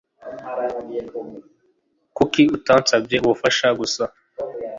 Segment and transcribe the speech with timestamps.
[2.17, 4.03] Kuki utansabye ubufasha gusa?